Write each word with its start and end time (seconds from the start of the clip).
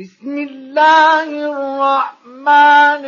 بسم 0.00 0.32
الله 0.38 1.28
الرحمن 1.28 3.02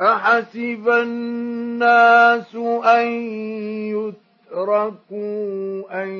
أحسب 0.00 0.84
الناس 0.88 2.54
أن 2.84 3.06
يت 3.94 4.25
أشركوا 4.56 5.84
أن 6.02 6.10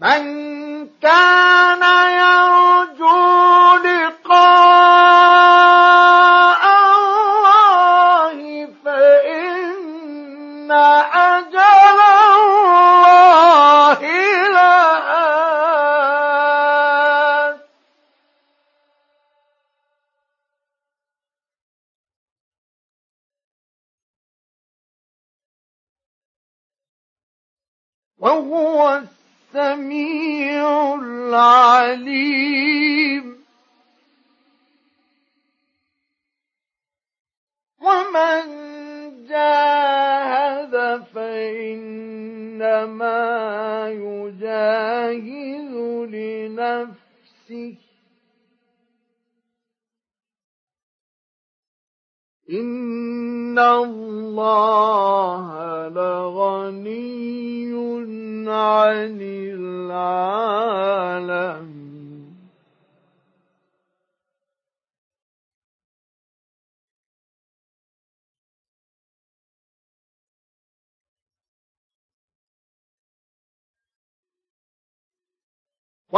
من 0.00 0.22
كان 1.02 1.82
يرجو 2.12 3.37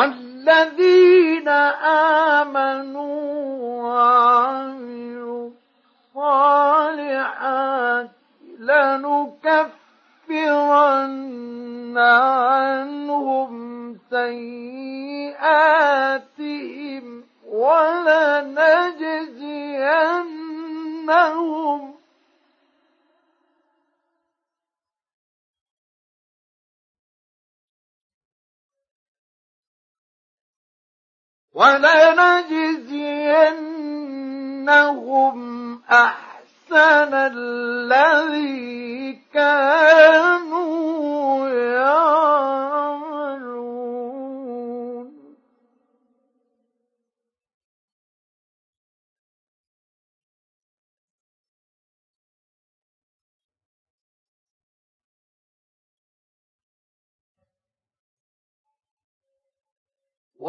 والذين 0.06 1.49
آمنوا 2.49 3.29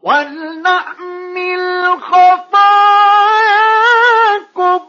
ولنحمل 0.03 1.99
خطاياكم 2.01 4.83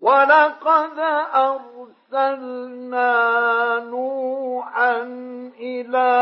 ولقد 0.00 0.98
أرسلنا 2.10 3.12
نوحا 3.90 5.02
إلى 5.58 6.16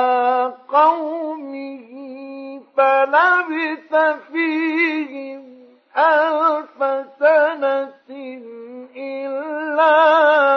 قومه 0.68 1.86
فلبث 2.76 3.94
فيهم 4.32 5.65
ألف 5.98 7.08
سنة 7.18 7.94
إلا 8.96 9.92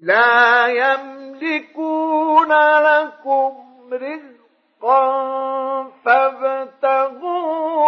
لا 0.02 0.68
يملكون 0.68 2.52
لكم 2.80 3.64
رزقا 3.94 4.45
فابتغوا 6.04 7.85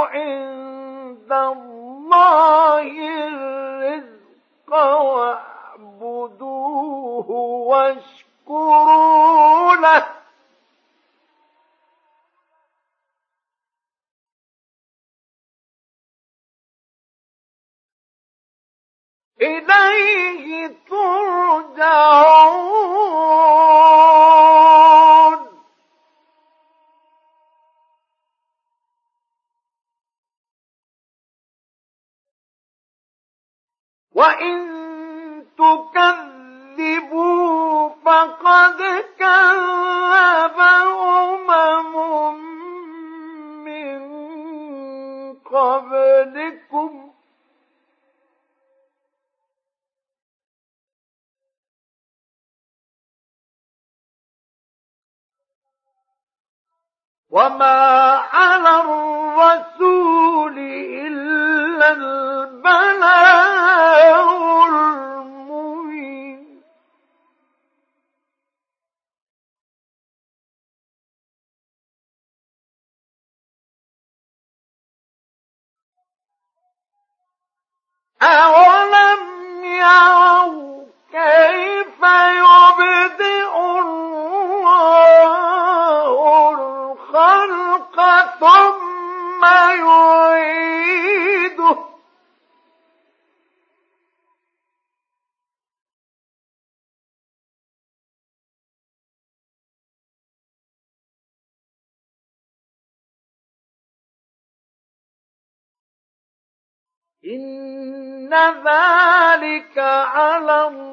ذلك 108.53 109.77
على 110.07 110.37
الله 110.67 110.86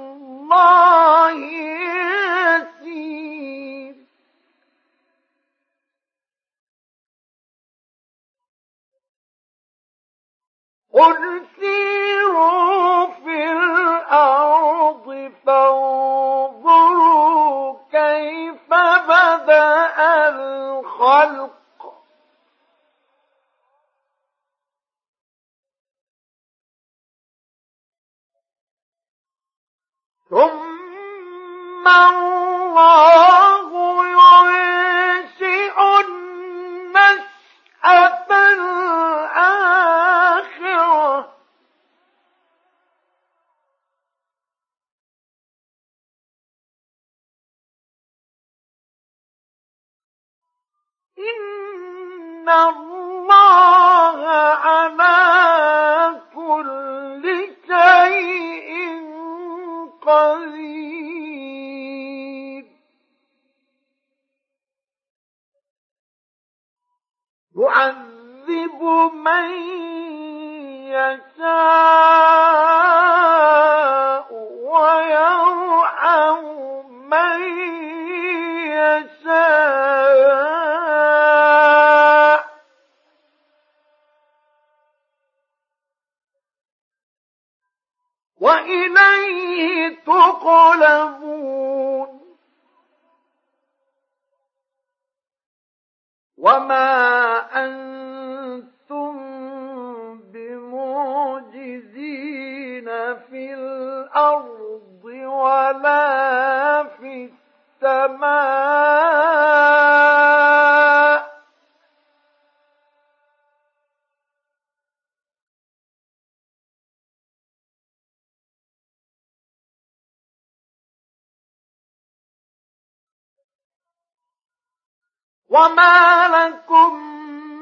وما 125.54 126.28
لكم 126.28 126.94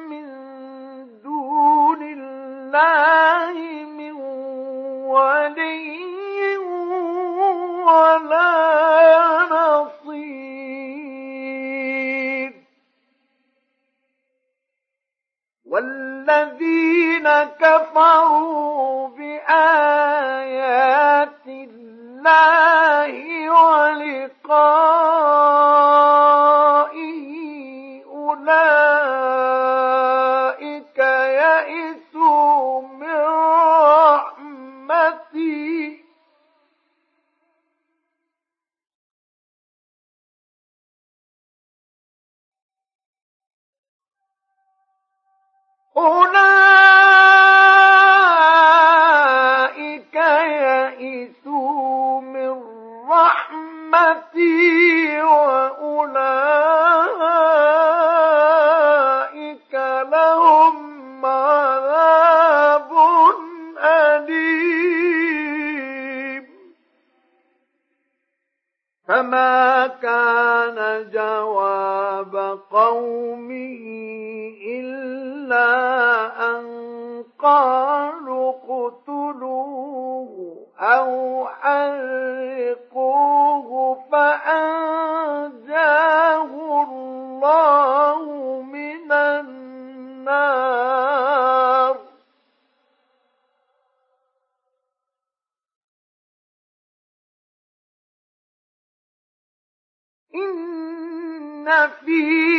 من 0.08 0.26
دون 1.24 2.02
الله 2.02 3.01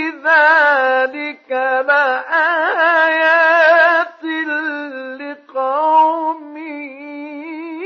ذلك 0.09 1.51
لآيات 1.87 4.23
لقوم 5.21 6.57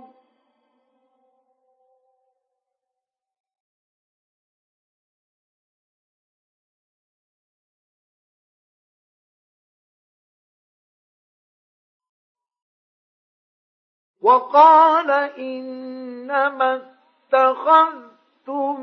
وقال 14.20 15.10
إنما 15.38 16.97
اتخذتم 17.34 18.80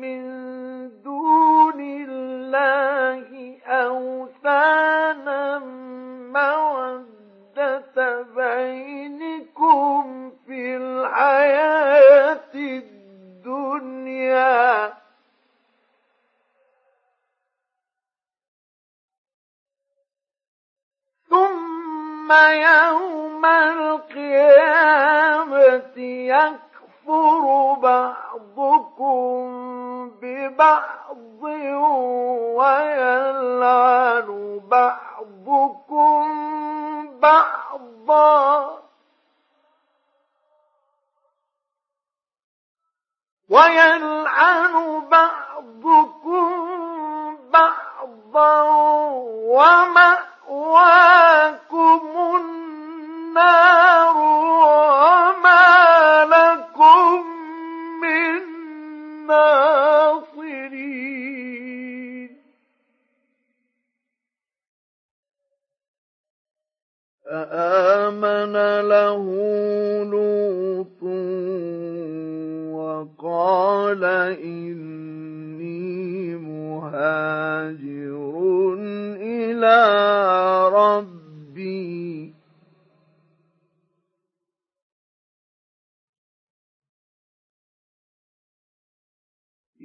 من 0.00 0.22
دون 1.04 1.80
الله 1.80 3.58
أوثانا 3.66 5.58
مودة 6.34 8.22
بينكم 8.36 10.30
في 10.46 10.76
الحياة 10.76 12.48
الدنيا 12.54 14.92
ثم 21.30 22.32
يوم 22.48 23.44
القيامة 23.44 25.92
يكون 25.98 26.67
يكفر 27.08 27.76
بعضكم 27.80 29.40
ببعض 30.22 31.16
ويلعن 32.58 34.28
بعضكم 34.70 36.16
بعضا 37.20 38.78
ويلعن 43.50 45.02
بعضكم 45.08 46.66
بعضا 47.52 48.62
ومأواكم 49.40 52.36
النار 52.36 54.16
وما 54.16 55.87
فآمن 67.44 68.52
له 68.88 69.20
لوط 70.04 71.02
وقال 72.76 74.04
إني 74.42 76.34
مهاجر 76.34 78.38
إلى 79.20 79.78
ربي 80.74 82.32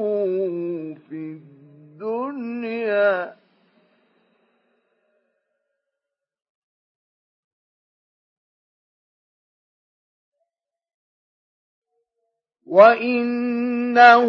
في 1.09 1.39
الدنيا 2.01 3.40
وانه 12.71 14.29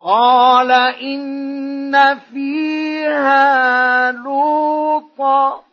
قال 0.00 0.70
إن 1.02 2.18
فيها 2.18 4.12
لوطا 4.12 5.66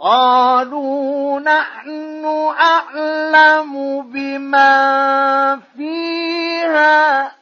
قالوا 0.00 1.40
نحن 1.40 2.24
اعلم 2.58 4.02
بما 4.02 5.60
فيها 5.76 7.32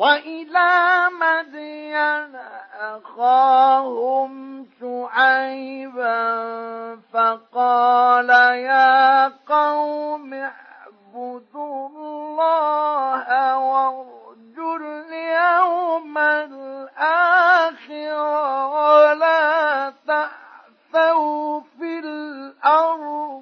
وإلى 0.00 0.64
مدين 1.12 2.32
أخاهم 2.80 4.66
شعيبا 4.80 7.04
فقال 7.12 8.30
يا 8.64 9.28
قوم 9.28 10.32
اعبدوا 10.34 11.88
الله 11.88 13.58
وارجوا 13.58 14.76
اليوم 14.80 16.18
الآخر 16.18 18.14
ولا 18.72 19.92
تأثوا 20.06 21.60
في 21.78 21.98
الأرض 22.00 23.39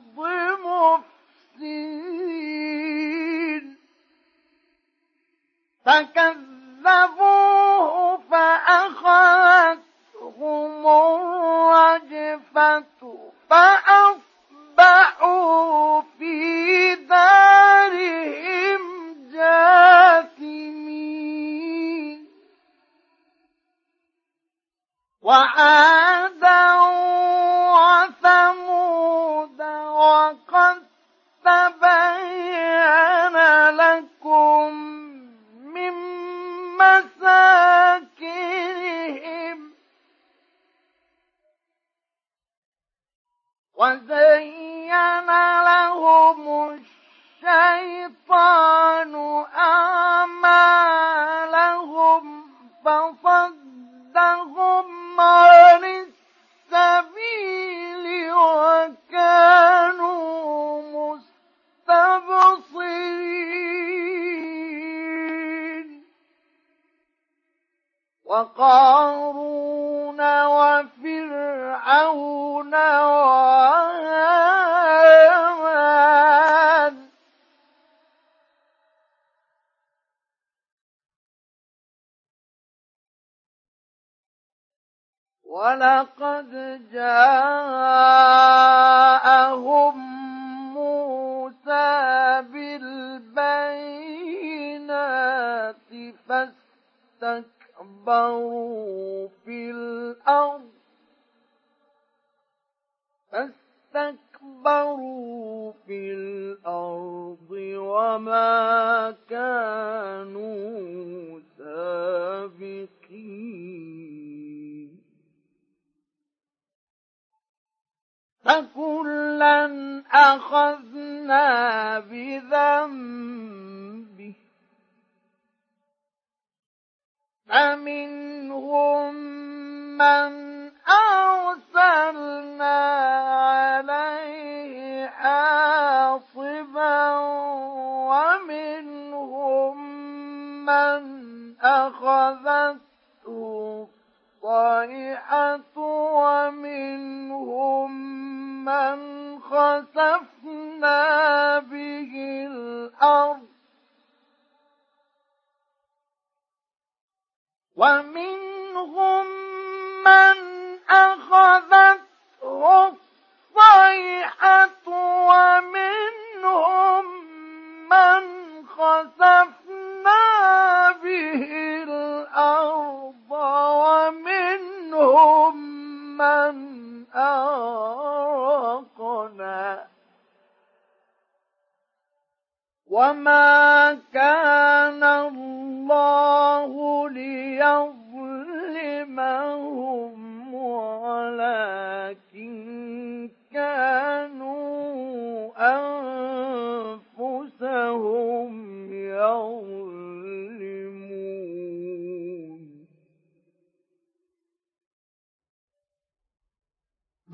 فكذبوه 5.88 7.96
فأخذتهم 8.30 10.86
الرجفة 10.86 13.14
فأصبحوا 13.50 16.02
في 16.18 16.94
دارهم 16.94 18.80
جاثمين 19.32 22.26
وآل 25.22 25.97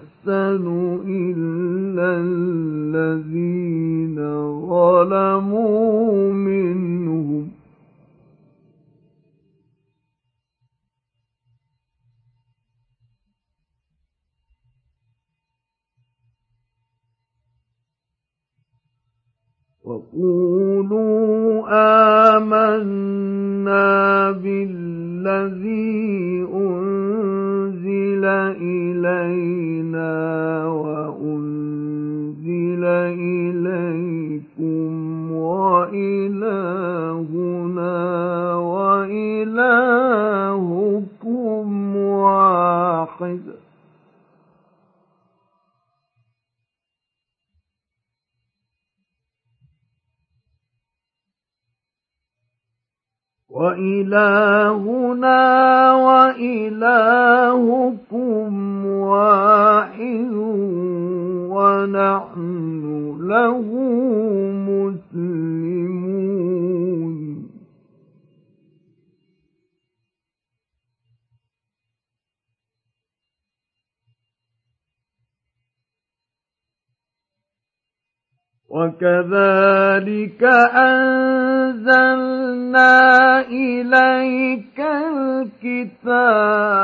إلا 1.07 2.21
وكذلك 79.03 80.43
أنزلنا 80.75 82.99
إليك 83.49 84.79
الكتاب 84.79 86.80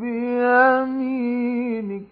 بيمينك 0.00 2.04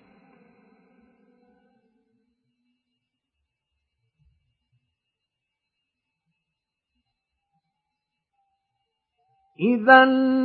إذا 9.60 10.04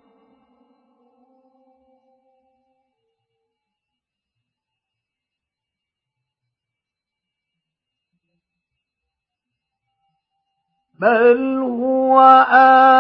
بل 11.01 11.63
هو 11.83 12.21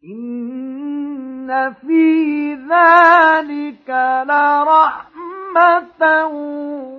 إن 0.04 0.63
إن 1.50 1.74
في 1.74 2.56
ذلك 2.56 3.90
لرحمة 4.30 6.28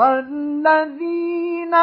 والذين 0.00 1.74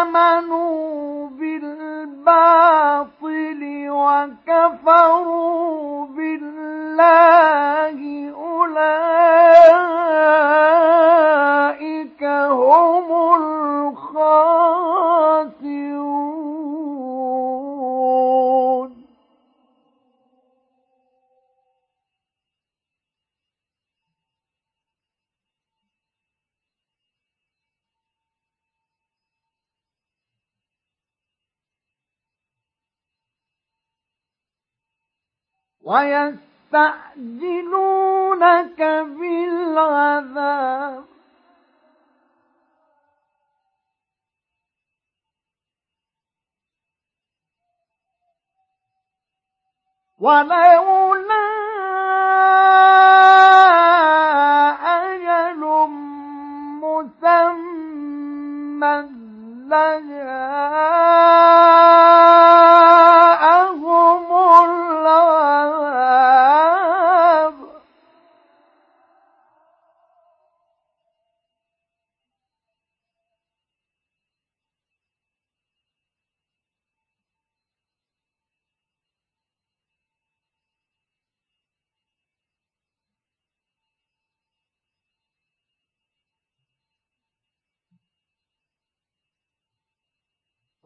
آمنوا 0.00 0.90
بالباطل 1.28 3.62
وكفروا 3.88 6.06
بالله 6.06 7.98
أولئك 8.34 10.45
ويستعجلونك 35.86 38.82
بالعذاب 39.06 41.04
ولولا 50.18 51.44
أجل 54.82 55.60
مسمى 56.82 58.94
لجاء 59.68 61.75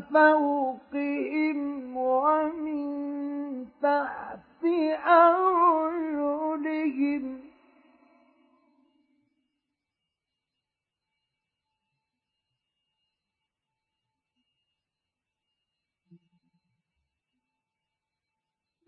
فوقهم 0.00 1.96
ومن 1.96 3.66
تحت 3.82 4.64
أرجلهم 5.06 7.44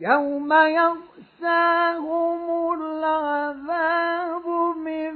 يوم 0.00 0.52
يغشاهم 0.52 1.15
مساهم 1.42 2.72
العذاب 2.82 4.46
من 4.76 5.14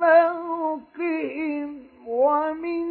فوقهم 0.00 1.76
ومن 2.06 2.84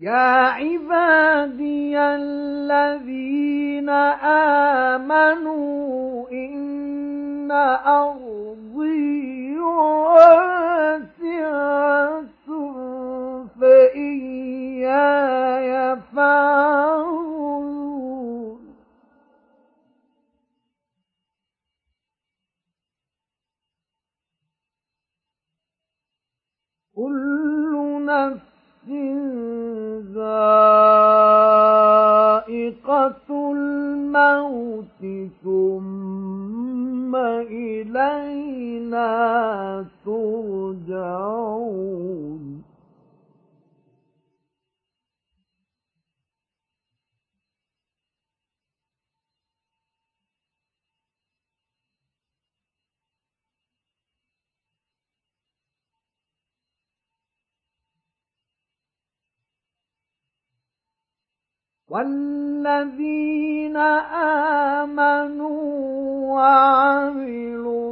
يا 0.00 0.48
عبادي 0.52 1.98
الذين 1.98 3.88
آمنوا 3.88 6.30
إن 6.30 7.50
أرضي 7.80 9.58
واسعة 9.58 12.24
فإياي 13.60 15.96
فاعبدون 16.16 17.16
كل 26.96 28.06
نفس 28.06 28.55
ذائقة 30.14 30.74
الموت 33.54 35.30
ثم 35.44 37.16
إلينا 37.16 39.04
ترجعون 40.04 42.64
والذين 61.96 63.76
آمنوا 64.76 65.64
وعملوا 66.36 67.88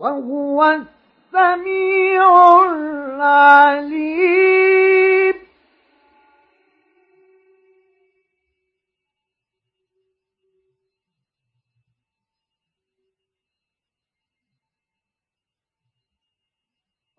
وهو 0.03 0.59
السميع 0.63 2.65
العليم 2.75 5.33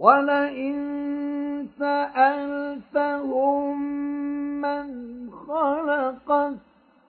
ولئن 0.00 0.78
سألتهم 1.78 3.82
من 4.62 4.88
خلق 5.48 6.32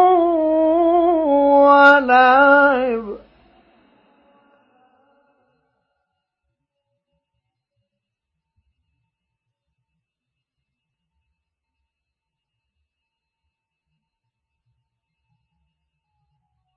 ولعب 1.67 3.19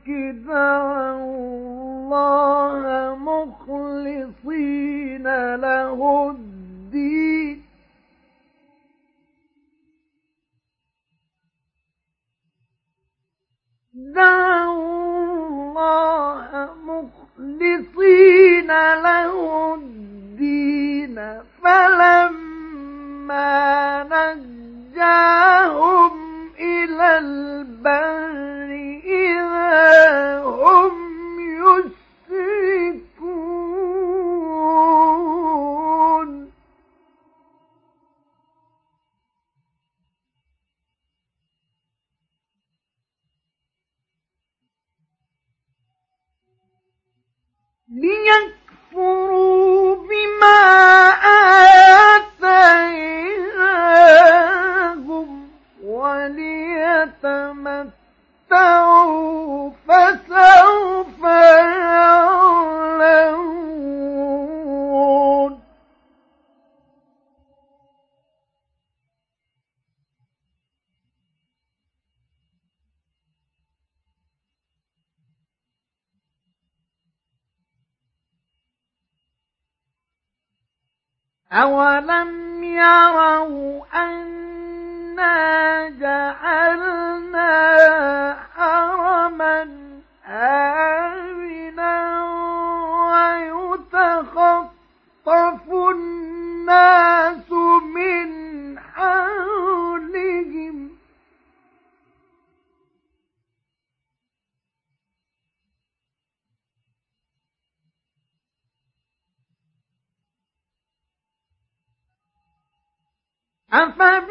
أفبال 113.72 114.30